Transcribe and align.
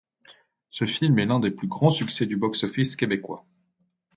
Ce 0.69 0.85
film 0.85 1.19
est 1.19 1.27
l'un 1.27 1.37
des 1.37 1.51
plus 1.51 1.67
grands 1.67 1.91
succès 1.91 2.25
du 2.25 2.35
box-office 2.35 2.95
québécois. 2.95 3.45